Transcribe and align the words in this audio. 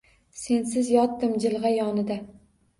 Sensiz 0.45 0.89
yotdim 0.95 1.37
jilg‘a 1.45 1.75
yonida 1.77 2.21